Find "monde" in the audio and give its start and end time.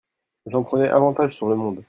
1.55-1.79